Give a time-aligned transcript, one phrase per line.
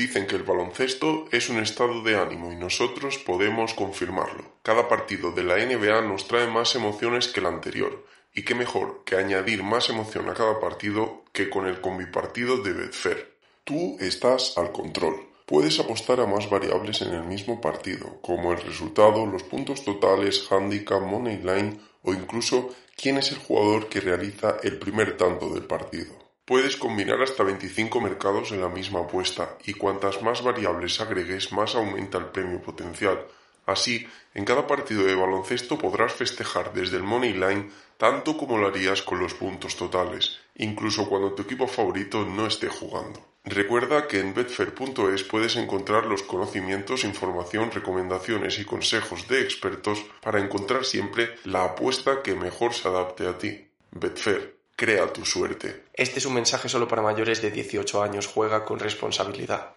[0.00, 4.44] Dicen que el baloncesto es un estado de ánimo y nosotros podemos confirmarlo.
[4.62, 9.02] Cada partido de la NBA nos trae más emociones que el anterior, y qué mejor
[9.04, 13.36] que añadir más emoción a cada partido que con el combipartido de Betfair.
[13.64, 15.16] Tú estás al control.
[15.44, 20.50] Puedes apostar a más variables en el mismo partido, como el resultado, los puntos totales,
[20.50, 25.66] handicap, money line o incluso quién es el jugador que realiza el primer tanto del
[25.66, 26.19] partido.
[26.50, 31.76] Puedes combinar hasta 25 mercados en la misma apuesta y cuantas más variables agregues más
[31.76, 33.24] aumenta el premio potencial.
[33.66, 38.66] Así, en cada partido de baloncesto podrás festejar desde el money line tanto como lo
[38.66, 43.24] harías con los puntos totales, incluso cuando tu equipo favorito no esté jugando.
[43.44, 50.40] Recuerda que en betfair.es puedes encontrar los conocimientos, información, recomendaciones y consejos de expertos para
[50.40, 53.68] encontrar siempre la apuesta que mejor se adapte a ti.
[53.92, 55.84] Betfair, crea tu suerte.
[55.92, 58.26] Este es un mensaje solo para mayores de 18 años.
[58.26, 59.76] Juega con responsabilidad.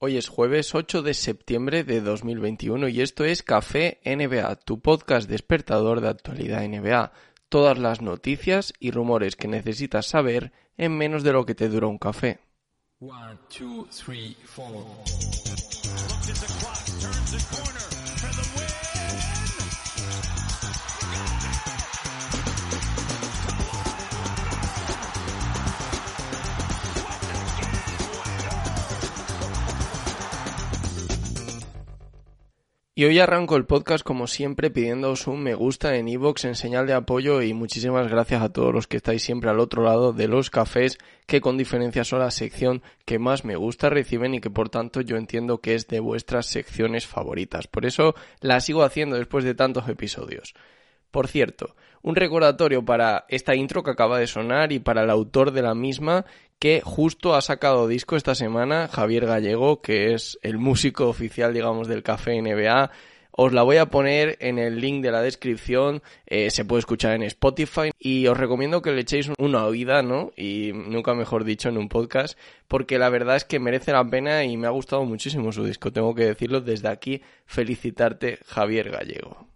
[0.00, 5.30] Hoy es jueves 8 de septiembre de 2021 y esto es Café NBA, tu podcast
[5.30, 7.12] despertador de actualidad NBA
[7.54, 11.86] todas las noticias y rumores que necesitas saber en menos de lo que te dura
[11.86, 12.40] un café.
[32.96, 36.86] Y hoy arranco el podcast como siempre pidiéndoos un me gusta en iVoox en señal
[36.86, 40.28] de apoyo y muchísimas gracias a todos los que estáis siempre al otro lado de
[40.28, 44.48] los cafés que con diferencia son la sección que más me gusta reciben y que
[44.48, 47.66] por tanto yo entiendo que es de vuestras secciones favoritas.
[47.66, 50.54] Por eso la sigo haciendo después de tantos episodios.
[51.10, 55.50] Por cierto, un recordatorio para esta intro que acaba de sonar y para el autor
[55.50, 56.26] de la misma
[56.58, 61.88] que justo ha sacado disco esta semana, Javier Gallego, que es el músico oficial, digamos,
[61.88, 62.90] del Café NBA.
[63.36, 67.14] Os la voy a poner en el link de la descripción, eh, se puede escuchar
[67.14, 70.30] en Spotify y os recomiendo que le echéis una oída, ¿no?
[70.36, 74.44] Y nunca mejor dicho en un podcast, porque la verdad es que merece la pena
[74.44, 79.53] y me ha gustado muchísimo su disco, tengo que decirlo desde aquí, felicitarte Javier Gallego.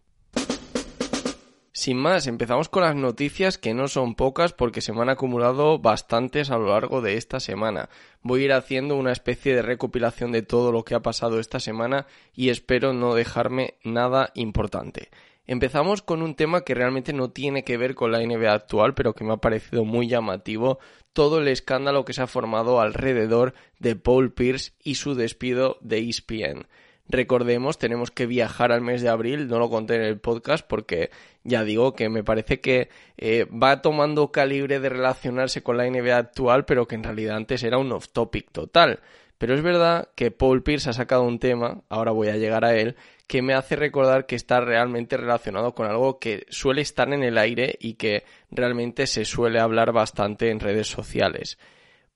[1.78, 5.78] Sin más, empezamos con las noticias que no son pocas porque se me han acumulado
[5.78, 7.88] bastantes a lo largo de esta semana.
[8.20, 11.60] Voy a ir haciendo una especie de recopilación de todo lo que ha pasado esta
[11.60, 15.10] semana y espero no dejarme nada importante.
[15.46, 19.14] Empezamos con un tema que realmente no tiene que ver con la NBA actual, pero
[19.14, 20.80] que me ha parecido muy llamativo,
[21.12, 26.00] todo el escándalo que se ha formado alrededor de Paul Pierce y su despido de
[26.00, 26.66] ESPN.
[27.08, 31.10] Recordemos, tenemos que viajar al mes de abril, no lo conté en el podcast porque
[31.42, 36.16] ya digo que me parece que eh, va tomando calibre de relacionarse con la NBA
[36.16, 39.00] actual, pero que en realidad antes era un off-topic total.
[39.38, 42.76] Pero es verdad que Paul Pierce ha sacado un tema, ahora voy a llegar a
[42.76, 47.22] él, que me hace recordar que está realmente relacionado con algo que suele estar en
[47.22, 51.58] el aire y que realmente se suele hablar bastante en redes sociales.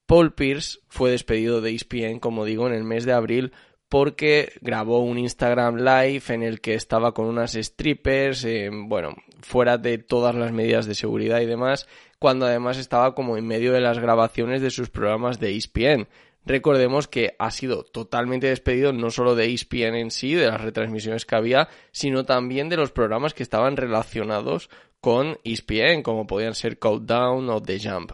[0.07, 3.53] Paul Pierce fue despedido de ESPN, como digo, en el mes de abril
[3.93, 9.77] porque grabó un Instagram Live en el que estaba con unas strippers, eh, bueno, fuera
[9.77, 11.87] de todas las medidas de seguridad y demás,
[12.19, 16.09] cuando además estaba como en medio de las grabaciones de sus programas de ESPN.
[16.47, 21.27] Recordemos que ha sido totalmente despedido no solo de ESPN en sí, de las retransmisiones
[21.27, 24.71] que había, sino también de los programas que estaban relacionados
[25.03, 28.13] con ESPN, como podían ser Countdown o The Jump.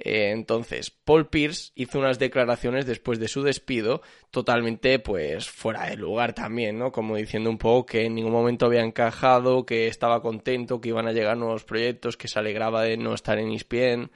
[0.00, 4.00] Eh, entonces, Paul Pierce hizo unas declaraciones después de su despido
[4.30, 6.92] totalmente pues fuera de lugar también, ¿no?
[6.92, 11.08] Como diciendo un poco que en ningún momento había encajado, que estaba contento, que iban
[11.08, 14.10] a llegar nuevos proyectos, que se alegraba de no estar en ESPN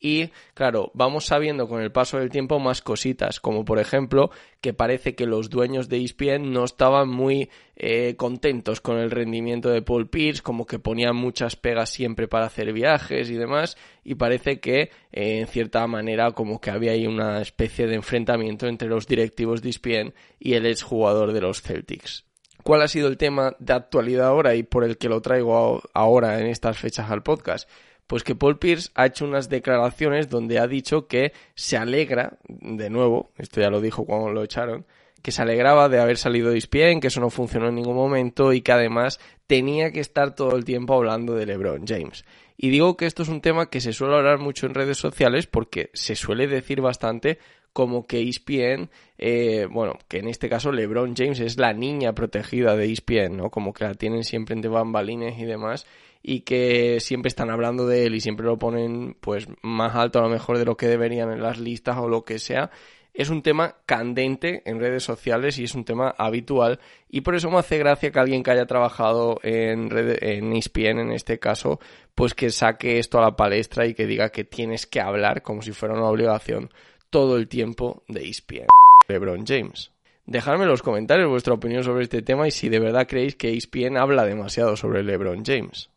[0.00, 4.74] y claro, vamos sabiendo con el paso del tiempo más cositas, como por ejemplo que
[4.74, 9.82] parece que los dueños de ESPN no estaban muy eh, contentos con el rendimiento de
[9.82, 14.60] Paul Pierce, como que ponían muchas pegas siempre para hacer viajes y demás, y parece
[14.60, 19.06] que eh, en cierta manera como que había ahí una especie de enfrentamiento entre los
[19.06, 22.24] directivos de ESPN y el exjugador de los Celtics.
[22.64, 26.40] ¿Cuál ha sido el tema de actualidad ahora y por el que lo traigo ahora
[26.40, 27.68] en estas fechas al podcast?
[28.06, 32.90] Pues que Paul Pierce ha hecho unas declaraciones donde ha dicho que se alegra, de
[32.90, 34.86] nuevo, esto ya lo dijo cuando lo echaron,
[35.22, 38.52] que se alegraba de haber salido de ESPN, que eso no funcionó en ningún momento
[38.52, 42.26] y que además tenía que estar todo el tiempo hablando de LeBron James.
[42.58, 45.46] Y digo que esto es un tema que se suele hablar mucho en redes sociales
[45.46, 47.38] porque se suele decir bastante
[47.72, 52.76] como que ESPN, eh, bueno, que en este caso LeBron James es la niña protegida
[52.76, 53.50] de ESPN, ¿no?
[53.50, 55.86] Como que la tienen siempre entre bambalines y demás
[56.26, 60.22] y que siempre están hablando de él y siempre lo ponen pues más alto a
[60.22, 62.70] lo mejor de lo que deberían en las listas o lo que sea
[63.12, 66.80] es un tema candente en redes sociales y es un tema habitual
[67.10, 70.98] y por eso me hace gracia que alguien que haya trabajado en, red, en ESPN
[70.98, 71.78] en este caso
[72.14, 75.60] pues que saque esto a la palestra y que diga que tienes que hablar como
[75.60, 76.70] si fuera una obligación
[77.10, 78.66] todo el tiempo de ESPN.
[79.08, 79.92] LeBron James.
[80.26, 83.52] Dejadme en los comentarios vuestra opinión sobre este tema y si de verdad creéis que
[83.52, 85.90] ESPN habla demasiado sobre LeBron James.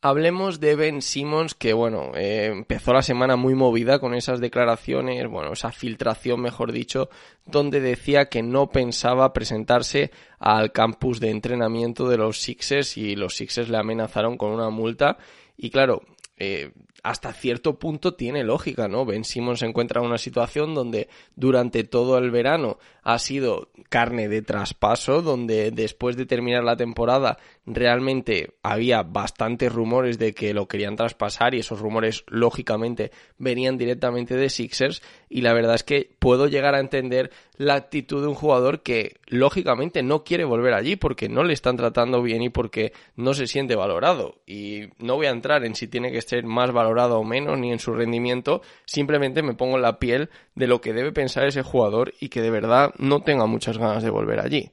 [0.00, 5.28] Hablemos de Ben Simmons, que bueno, eh, empezó la semana muy movida con esas declaraciones,
[5.28, 7.10] bueno, esa filtración, mejor dicho,
[7.44, 13.34] donde decía que no pensaba presentarse al campus de entrenamiento de los Sixers y los
[13.34, 15.18] Sixers le amenazaron con una multa.
[15.56, 16.02] Y claro,
[16.36, 16.70] eh,
[17.02, 19.04] hasta cierto punto tiene lógica, ¿no?
[19.04, 24.28] Ben Simmons se encuentra en una situación donde durante todo el verano ha sido carne
[24.28, 30.68] de traspaso, donde después de terminar la temporada realmente había bastantes rumores de que lo
[30.68, 35.02] querían traspasar y esos rumores lógicamente venían directamente de Sixers.
[35.30, 39.16] Y la verdad es que puedo llegar a entender la actitud de un jugador que
[39.26, 43.46] lógicamente no quiere volver allí porque no le están tratando bien y porque no se
[43.46, 44.36] siente valorado.
[44.46, 47.72] Y no voy a entrar en si tiene que ser más valorado o menos ni
[47.72, 51.62] en su rendimiento, simplemente me pongo en la piel de lo que debe pensar ese
[51.62, 54.70] jugador y que de verdad no tenga muchas ganas de volver allí.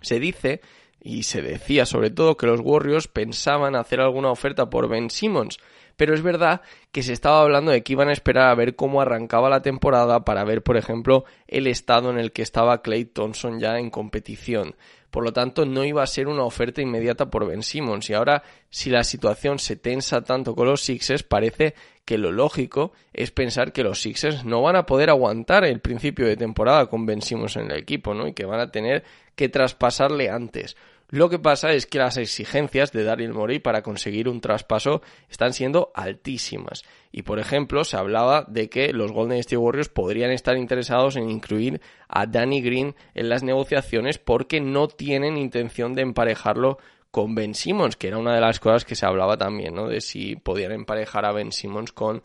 [0.00, 0.60] Se dice
[1.00, 5.58] y se decía sobre todo que los Warriors pensaban hacer alguna oferta por Ben Simmons,
[5.96, 6.60] pero es verdad
[6.92, 10.24] que se estaba hablando de que iban a esperar a ver cómo arrancaba la temporada
[10.24, 14.76] para ver, por ejemplo, el estado en el que estaba Clay Thompson ya en competición.
[15.10, 18.10] Por lo tanto, no iba a ser una oferta inmediata por Ben Simmons.
[18.10, 21.74] Y ahora, si la situación se tensa tanto con los Sixers, parece
[22.08, 26.26] que lo lógico es pensar que los Sixers no van a poder aguantar el principio
[26.26, 28.26] de temporada con Ben Simmons en el equipo, ¿no?
[28.26, 29.04] Y que van a tener
[29.36, 30.74] que traspasarle antes.
[31.10, 35.52] Lo que pasa es que las exigencias de Daryl Morey para conseguir un traspaso están
[35.52, 36.82] siendo altísimas.
[37.12, 41.28] Y por ejemplo, se hablaba de que los Golden State Warriors podrían estar interesados en
[41.28, 46.78] incluir a Danny Green en las negociaciones porque no tienen intención de emparejarlo
[47.10, 49.88] con Ben Simmons, que era una de las cosas que se hablaba también, ¿no?
[49.88, 52.22] De si podían emparejar a Ben Simmons con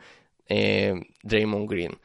[0.48, 0.94] eh,
[1.24, 1.98] Draymond Green.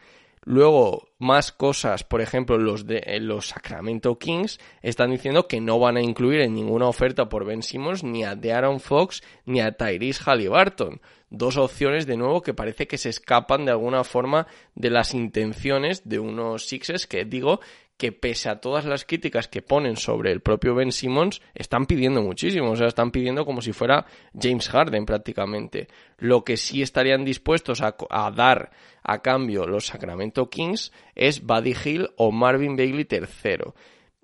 [0.44, 5.78] Luego, más cosas, por ejemplo, los de eh, los Sacramento Kings están diciendo que no
[5.78, 9.72] van a incluir en ninguna oferta por Ben Simmons ni a De'Aaron Fox ni a
[9.72, 11.02] Tyrese Halliburton.
[11.28, 16.08] Dos opciones, de nuevo, que parece que se escapan de alguna forma de las intenciones
[16.08, 17.60] de unos Sixers que, digo,
[17.98, 22.22] que pese a todas las críticas que ponen sobre el propio Ben Simmons, están pidiendo
[22.22, 24.06] muchísimo, o sea, están pidiendo como si fuera
[24.40, 25.88] James Harden prácticamente.
[26.16, 28.70] Lo que sí estarían dispuestos a, dar
[29.02, 33.74] a cambio los Sacramento Kings es Buddy Hill o Marvin Bagley tercero.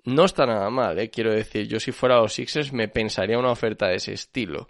[0.05, 1.09] No está nada mal, ¿eh?
[1.09, 4.69] quiero decir, yo si fuera los Sixers me pensaría una oferta de ese estilo.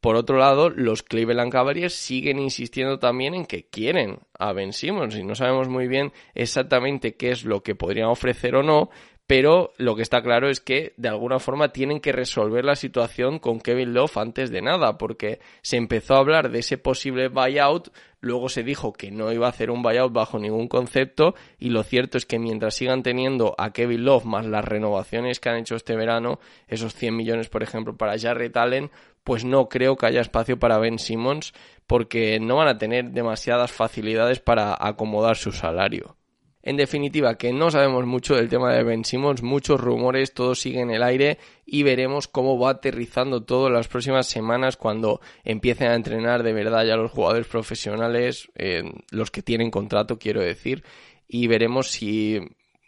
[0.00, 5.14] Por otro lado, los Cleveland Cavaliers siguen insistiendo también en que quieren a Ben Simmons
[5.14, 8.88] y no sabemos muy bien exactamente qué es lo que podrían ofrecer o no,
[9.30, 13.38] pero lo que está claro es que de alguna forma tienen que resolver la situación
[13.38, 17.90] con Kevin Love antes de nada, porque se empezó a hablar de ese posible buyout,
[18.20, 21.84] luego se dijo que no iba a hacer un buyout bajo ningún concepto, y lo
[21.84, 25.76] cierto es que mientras sigan teniendo a Kevin Love más las renovaciones que han hecho
[25.76, 28.90] este verano, esos 100 millones por ejemplo para Jarrett Allen,
[29.24, 31.52] pues no creo que haya espacio para Ben Simmons,
[31.86, 36.16] porque no van a tener demasiadas facilidades para acomodar su salario.
[36.62, 40.80] En definitiva, que no sabemos mucho del tema de Ben Simmons, muchos rumores, todo sigue
[40.80, 45.88] en el aire y veremos cómo va aterrizando todo en las próximas semanas cuando empiecen
[45.88, 50.84] a entrenar de verdad ya los jugadores profesionales, eh, los que tienen contrato, quiero decir,
[51.26, 52.40] y veremos si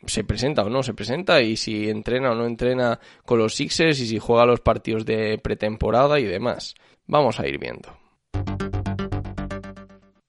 [0.06, 4.00] se presenta o no se presenta y si entrena o no entrena con los Sixers
[4.00, 6.74] y si juega los partidos de pretemporada y demás.
[7.06, 7.96] Vamos a ir viendo.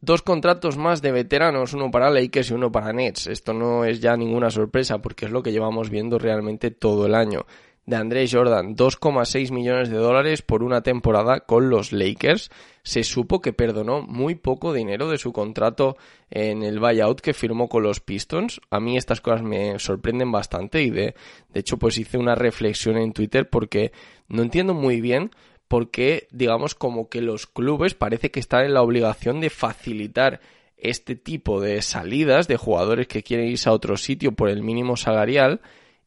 [0.06, 3.28] Dos contratos más de veteranos, uno para Lakers y uno para Nets.
[3.28, 7.16] Esto no es ya ninguna sorpresa porque es lo que llevamos viendo realmente todo el
[7.16, 7.46] año.
[7.86, 12.50] De André Jordan, 2,6 millones de dólares por una temporada con los Lakers.
[12.82, 15.98] Se supo que perdonó muy poco dinero de su contrato
[16.30, 18.62] en el buyout que firmó con los Pistons.
[18.70, 21.16] A mí estas cosas me sorprenden bastante y de,
[21.50, 23.92] de hecho pues hice una reflexión en Twitter porque
[24.30, 25.32] no entiendo muy bien
[25.68, 30.40] porque digamos como que los clubes parece que están en la obligación de facilitar
[30.78, 34.98] este tipo de salidas de jugadores que quieren irse a otro sitio por el mínimo
[34.98, 35.62] salarial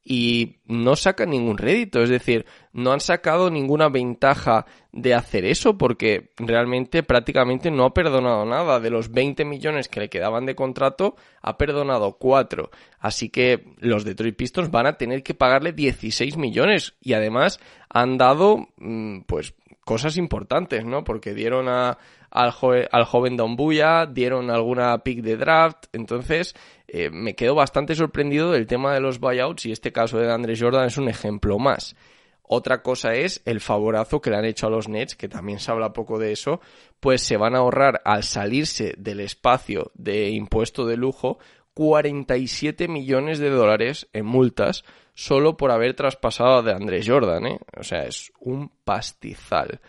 [0.09, 5.77] y no sacan ningún rédito, es decir, no han sacado ninguna ventaja de hacer eso
[5.77, 8.79] porque realmente prácticamente no ha perdonado nada.
[8.79, 12.71] De los 20 millones que le quedaban de contrato, ha perdonado 4.
[13.01, 17.59] Así que los Detroit Pistons van a tener que pagarle 16 millones y además
[17.89, 19.55] han dado mm, pues
[19.87, 21.05] cosas importantes, ¿no?
[21.05, 21.97] Porque dieron a,
[22.29, 22.53] al,
[22.91, 26.57] al joven Don Buya, dieron alguna pick de draft, entonces
[26.89, 30.61] eh, me quedo bastante sorprendido del tema de los buyouts y este caso de Andrés
[30.61, 31.95] Jordan es un ejemplo más.
[32.43, 35.71] Otra cosa es el favorazo que le han hecho a los Nets, que también se
[35.71, 36.61] habla poco de eso,
[36.99, 41.39] pues se van a ahorrar al salirse del espacio de impuesto de lujo
[41.75, 44.85] 47 millones de dólares en multas
[45.17, 47.59] solo por haber traspasado de Andrés Jordan, ¿eh?
[47.75, 49.81] O sea, es un pastizal.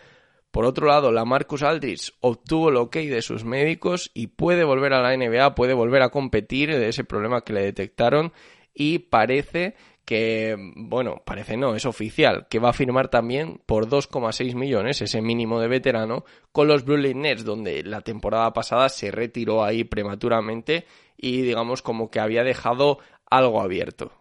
[0.50, 4.94] Por otro lado, la Marcus Aldridge obtuvo el ok de sus médicos y puede volver
[4.94, 8.32] a la NBA, puede volver a competir de ese problema que le detectaron
[8.72, 14.54] y parece que, bueno, parece no, es oficial, que va a firmar también por 2,6
[14.54, 19.62] millones, ese mínimo de veterano, con los Brooklyn Nets, donde la temporada pasada se retiró
[19.62, 20.86] ahí prematuramente
[21.18, 22.98] y digamos como que había dejado
[23.30, 24.17] algo abierto.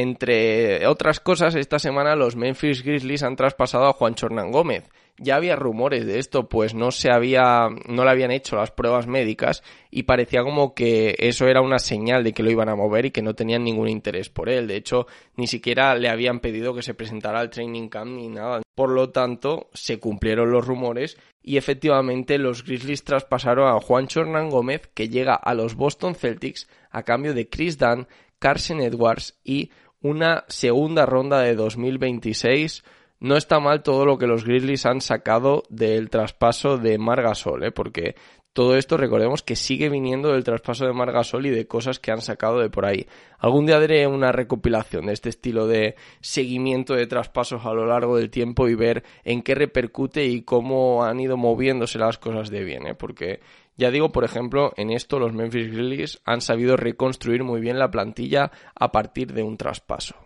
[0.00, 4.88] Entre otras cosas, esta semana los Memphis Grizzlies han traspasado a Juan Chornán Gómez.
[5.18, 9.06] Ya había rumores de esto, pues no se había, no le habían hecho las pruebas
[9.06, 13.04] médicas y parecía como que eso era una señal de que lo iban a mover
[13.04, 14.66] y que no tenían ningún interés por él.
[14.66, 18.62] De hecho, ni siquiera le habían pedido que se presentara al training camp ni nada.
[18.74, 24.48] Por lo tanto, se cumplieron los rumores y efectivamente los Grizzlies traspasaron a Juan Chornán
[24.48, 29.70] Gómez, que llega a los Boston Celtics a cambio de Chris Dunn, Carson Edwards y
[30.02, 32.84] una segunda ronda de 2026.
[33.20, 37.70] No está mal todo lo que los Grizzlies han sacado del traspaso de Margasol, ¿eh?
[37.70, 38.14] porque
[38.52, 42.20] todo esto recordemos que sigue viniendo del traspaso de Margasol y de cosas que han
[42.20, 43.06] sacado de por ahí.
[43.38, 48.16] Algún día haré una recopilación de este estilo de seguimiento de traspasos a lo largo
[48.16, 52.64] del tiempo y ver en qué repercute y cómo han ido moviéndose las cosas de
[52.64, 52.94] bien, ¿eh?
[52.96, 53.40] porque
[53.80, 57.90] ya digo, por ejemplo, en esto los Memphis Grizzlies han sabido reconstruir muy bien la
[57.90, 60.16] plantilla a partir de un traspaso.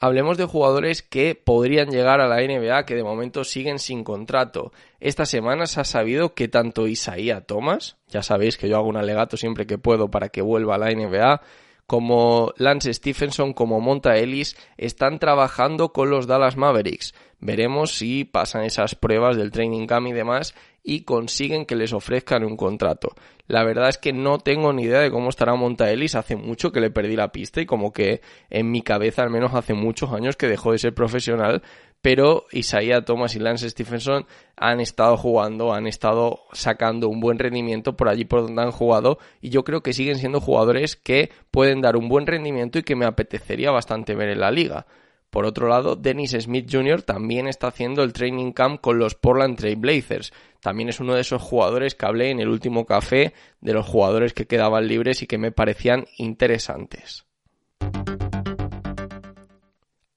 [0.00, 4.72] Hablemos de jugadores que podrían llegar a la NBA que de momento siguen sin contrato.
[4.98, 8.96] Esta semana se ha sabido que tanto Isaías Thomas, ya sabéis que yo hago un
[8.96, 11.42] alegato siempre que puedo para que vuelva a la NBA,
[11.86, 17.14] como Lance Stephenson, como Monta Ellis, están trabajando con los Dallas Mavericks.
[17.40, 22.44] Veremos si pasan esas pruebas del training camp y demás y consiguen que les ofrezcan
[22.44, 23.10] un contrato.
[23.46, 26.14] La verdad es que no tengo ni idea de cómo estará Monta Ellis.
[26.14, 29.54] Hace mucho que le perdí la pista y como que en mi cabeza al menos
[29.54, 31.62] hace muchos años que dejó de ser profesional,
[32.02, 37.96] pero Isaiah Thomas y Lance Stephenson han estado jugando, han estado sacando un buen rendimiento
[37.96, 41.82] por allí por donde han jugado y yo creo que siguen siendo jugadores que pueden
[41.82, 44.86] dar un buen rendimiento y que me apetecería bastante ver en la liga.
[45.30, 47.02] Por otro lado, Dennis Smith Jr.
[47.02, 50.32] también está haciendo el training camp con los Portland Trail Blazers.
[50.60, 54.32] También es uno de esos jugadores que hablé en el último café de los jugadores
[54.32, 57.26] que quedaban libres y que me parecían interesantes.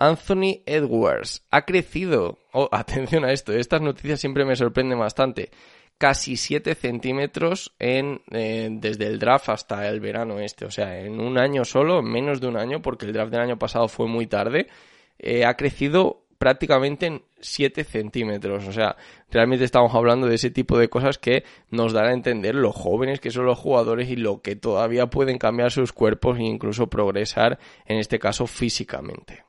[0.04, 2.40] Anthony Edwards ha crecido.
[2.52, 5.50] Oh, atención a esto, estas noticias siempre me sorprenden bastante.
[5.98, 10.66] Casi 7 centímetros en, eh, desde el draft hasta el verano este.
[10.66, 13.58] O sea, en un año solo, menos de un año, porque el draft del año
[13.58, 14.68] pasado fue muy tarde.
[15.20, 18.68] Eh, ha crecido prácticamente en 7 centímetros.
[18.68, 18.98] O sea,
[19.32, 23.22] realmente estamos hablando de ese tipo de cosas que nos dan a entender lo jóvenes
[23.22, 27.60] que son los jugadores y lo que todavía pueden cambiar sus cuerpos e incluso progresar,
[27.86, 29.46] en este caso físicamente.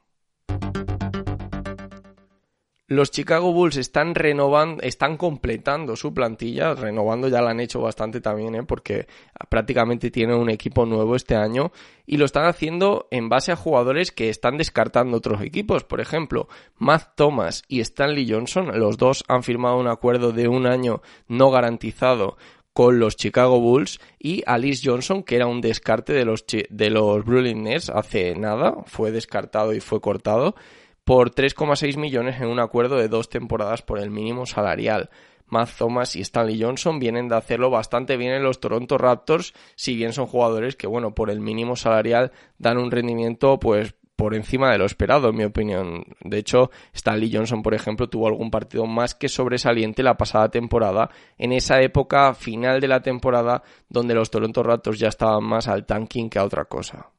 [2.87, 8.21] Los Chicago Bulls están renovando, están completando su plantilla, renovando ya la han hecho bastante
[8.21, 8.63] también, ¿eh?
[8.63, 9.07] porque
[9.49, 11.73] prácticamente tienen un equipo nuevo este año
[12.05, 15.83] y lo están haciendo en base a jugadores que están descartando otros equipos.
[15.83, 20.67] Por ejemplo, Matt Thomas y Stanley Johnson, los dos han firmado un acuerdo de un
[20.67, 22.37] año no garantizado
[22.75, 27.25] con los Chicago Bulls y Alice Johnson, que era un descarte de los, de los
[27.25, 30.55] Brooklyn Nets hace nada, fue descartado y fue cortado
[31.05, 35.11] por 3,6 millones en un acuerdo de dos temporadas por el mínimo salarial.
[35.47, 39.95] Matt Thomas y Stanley Johnson vienen de hacerlo bastante bien en los Toronto Raptors, si
[39.95, 44.71] bien son jugadores que, bueno, por el mínimo salarial dan un rendimiento, pues, por encima
[44.71, 46.05] de lo esperado, en mi opinión.
[46.21, 51.11] De hecho, Stanley Johnson, por ejemplo, tuvo algún partido más que sobresaliente la pasada temporada,
[51.37, 55.85] en esa época final de la temporada donde los Toronto Raptors ya estaban más al
[55.85, 57.14] tanking que a otra cosa.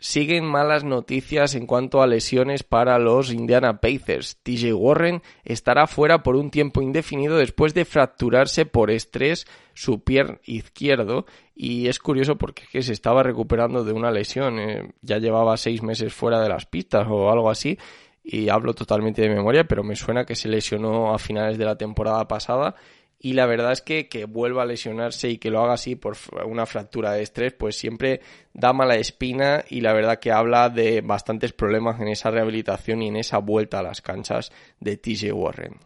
[0.00, 4.38] Siguen malas noticias en cuanto a lesiones para los Indiana Pacers.
[4.42, 10.40] TJ Warren estará fuera por un tiempo indefinido después de fracturarse por estrés su pie
[10.44, 14.58] izquierdo y es curioso porque se estaba recuperando de una lesión.
[14.58, 17.78] Eh, ya llevaba seis meses fuera de las pistas o algo así
[18.24, 21.76] y hablo totalmente de memoria, pero me suena que se lesionó a finales de la
[21.76, 22.74] temporada pasada
[23.22, 26.16] y la verdad es que que vuelva a lesionarse y que lo haga así por
[26.46, 28.22] una fractura de estrés, pues siempre
[28.54, 33.08] da mala espina y la verdad que habla de bastantes problemas en esa rehabilitación y
[33.08, 34.50] en esa vuelta a las canchas
[34.80, 35.76] de TJ Warren.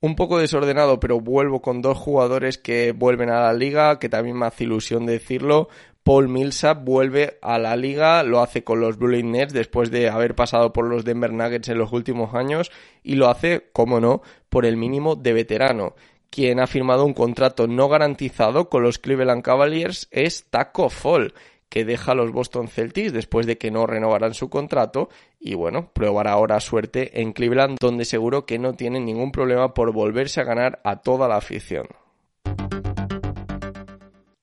[0.00, 4.38] Un poco desordenado, pero vuelvo con dos jugadores que vuelven a la liga, que también
[4.38, 5.68] me hace ilusión decirlo.
[6.08, 10.34] Paul Millsap vuelve a la liga, lo hace con los Brooklyn Nets después de haber
[10.34, 12.72] pasado por los Denver Nuggets en los últimos años
[13.02, 15.96] y lo hace, como no, por el mínimo de veterano.
[16.30, 21.34] Quien ha firmado un contrato no garantizado con los Cleveland Cavaliers es Taco Fall,
[21.68, 25.90] que deja a los Boston Celtics después de que no renovarán su contrato y bueno,
[25.92, 30.44] probará ahora suerte en Cleveland donde seguro que no tienen ningún problema por volverse a
[30.44, 31.86] ganar a toda la afición.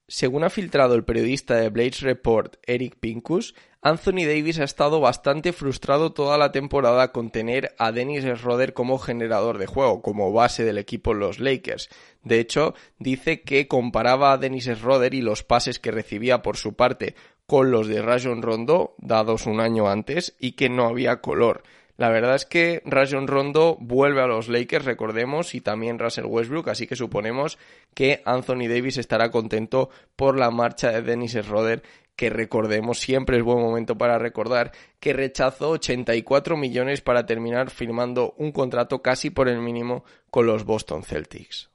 [0.08, 5.52] Según ha filtrado el periodista de Blades Report Eric Pincus, Anthony Davis ha estado bastante
[5.52, 10.64] frustrado toda la temporada con tener a Dennis Schroeder como generador de juego, como base
[10.64, 11.90] del equipo los Lakers.
[12.24, 16.76] De hecho, dice que comparaba a Dennis Schroeder y los pases que recibía por su
[16.76, 17.16] parte
[17.48, 21.64] con los de Rajon Rondo, dados un año antes, y que no había color.
[21.98, 26.68] La verdad es que Rajon Rondo vuelve a los Lakers, recordemos, y también Russell Westbrook,
[26.68, 27.58] así que suponemos
[27.94, 31.84] que Anthony Davis estará contento por la marcha de Dennis Schroeder,
[32.18, 38.34] que recordemos, siempre es buen momento para recordar, que rechazó 84 millones para terminar firmando
[38.38, 41.70] un contrato casi por el mínimo con los Boston Celtics.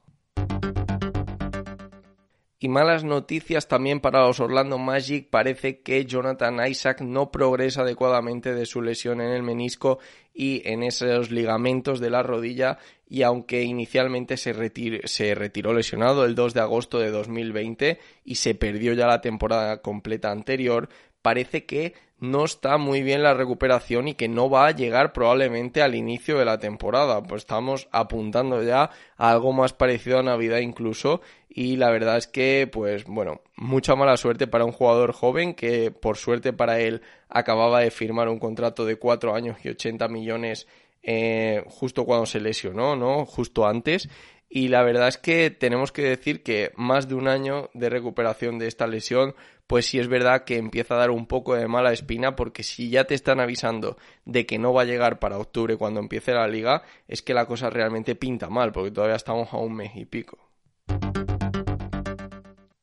[2.63, 5.31] Y malas noticias también para los Orlando Magic.
[5.31, 9.99] Parece que Jonathan Isaac no progresa adecuadamente de su lesión en el menisco
[10.35, 12.77] y en esos ligamentos de la rodilla.
[13.09, 18.93] Y aunque inicialmente se, retiró lesionado el 2 de agosto de 2020 y se perdió
[18.93, 20.91] ya la temporada completa anterior,
[21.23, 25.81] parece que no está muy bien la recuperación y que no va a llegar probablemente
[25.81, 27.23] al inicio de la temporada.
[27.23, 32.27] Pues estamos apuntando ya a algo más parecido a Navidad incluso y la verdad es
[32.27, 37.01] que pues bueno, mucha mala suerte para un jugador joven que por suerte para él
[37.29, 40.69] acababa de firmar un contrato de 4 años y 80 millones
[41.03, 43.25] eh, justo cuando se lesionó, ¿no?
[43.25, 44.09] Justo antes
[44.53, 48.59] y la verdad es que tenemos que decir que más de un año de recuperación
[48.59, 49.37] de esta lesión,
[49.69, 52.91] pues sí es verdad que empieza a dar un poco de mala espina porque si
[52.91, 56.49] ya te están avisando de que no va a llegar para octubre cuando empiece la
[56.49, 60.05] liga, es que la cosa realmente pinta mal porque todavía estamos a un mes y
[60.05, 60.51] pico.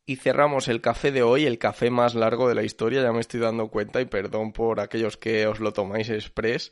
[0.06, 3.20] Y cerramos el café de hoy, el café más largo de la historia, ya me
[3.20, 6.72] estoy dando cuenta y perdón por aquellos que os lo tomáis express,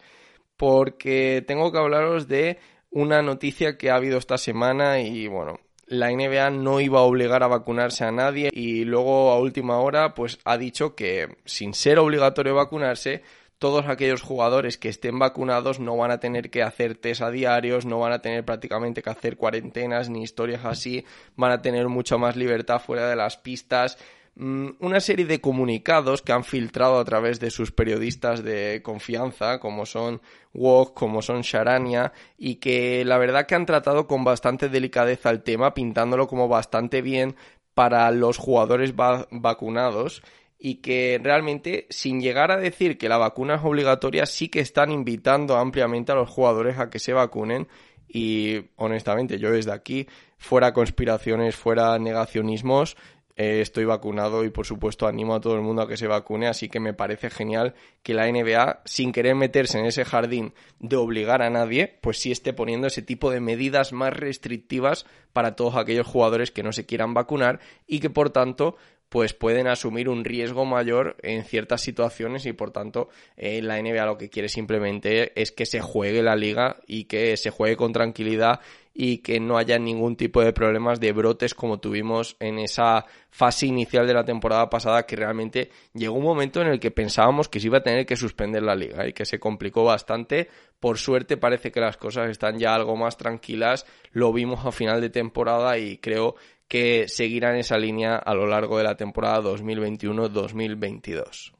[0.56, 2.60] porque tengo que hablaros de
[2.91, 7.43] una noticia que ha habido esta semana y bueno, la NBA no iba a obligar
[7.43, 12.00] a vacunarse a nadie y luego a última hora pues ha dicho que sin ser
[12.00, 13.24] obligatorio vacunarse
[13.60, 17.86] todos aquellos jugadores que estén vacunados no van a tener que hacer test a diarios,
[17.86, 22.17] no van a tener prácticamente que hacer cuarentenas ni historias así, van a tener mucha
[22.17, 23.98] más libertad fuera de las pistas
[24.38, 29.86] una serie de comunicados que han filtrado a través de sus periodistas de confianza, como
[29.86, 30.21] son
[30.54, 35.41] Wok, como son Sharania, y que la verdad que han tratado con bastante delicadeza el
[35.41, 37.36] tema, pintándolo como bastante bien
[37.74, 40.21] para los jugadores vacunados
[40.58, 44.91] y que realmente sin llegar a decir que la vacuna es obligatoria sí que están
[44.91, 47.67] invitando ampliamente a los jugadores a que se vacunen
[48.08, 52.95] y honestamente yo desde aquí fuera conspiraciones, fuera negacionismos,
[53.38, 56.48] eh, estoy vacunado y por supuesto animo a todo el mundo a que se vacune,
[56.48, 60.95] así que me parece genial que la NBA, sin querer meterse en ese jardín de
[60.95, 65.76] obligar a nadie, pues sí esté poniendo ese tipo de medidas más restrictivas para todos
[65.76, 68.78] aquellos jugadores que no se quieran vacunar y que por tanto
[69.15, 74.06] pues pueden asumir un riesgo mayor en ciertas situaciones y por tanto eh, la NBA
[74.06, 77.93] lo que quiere simplemente es que se juegue la liga y que se juegue con
[77.93, 78.60] tranquilidad
[78.93, 83.67] y que no haya ningún tipo de problemas de brotes como tuvimos en esa fase
[83.67, 87.60] inicial de la temporada pasada que realmente llegó un momento en el que pensábamos que
[87.60, 90.49] se iba a tener que suspender la liga y que se complicó bastante.
[90.80, 95.01] Por suerte parece que las cosas están ya algo más tranquilas, lo vimos a final
[95.01, 96.36] de temporada y creo
[96.67, 101.54] que seguirán esa línea a lo largo de la temporada 2021-2022.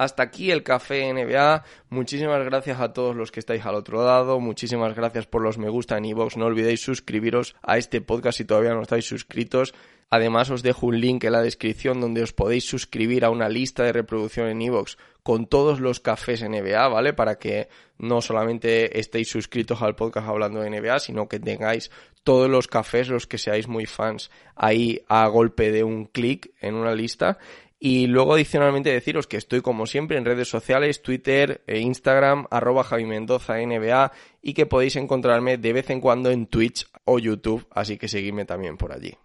[0.00, 1.62] Hasta aquí el café NBA.
[1.90, 4.40] Muchísimas gracias a todos los que estáis al otro lado.
[4.40, 6.38] Muchísimas gracias por los me gusta en iVoox.
[6.38, 9.74] No olvidéis suscribiros a este podcast si todavía no estáis suscritos.
[10.08, 13.84] Además os dejo un link en la descripción donde os podéis suscribir a una lista
[13.84, 17.12] de reproducción en iVoox con todos los cafés NBA, ¿vale?
[17.12, 21.90] Para que no solamente estéis suscritos al podcast hablando de NBA, sino que tengáis
[22.24, 26.74] todos los cafés, los que seáis muy fans, ahí a golpe de un clic en
[26.74, 27.38] una lista.
[27.82, 32.84] Y luego adicionalmente deciros que estoy como siempre en redes sociales, Twitter e Instagram, arroba
[32.84, 34.12] Javi Mendoza NBA
[34.42, 38.44] y que podéis encontrarme de vez en cuando en Twitch o YouTube, así que seguidme
[38.44, 39.16] también por allí.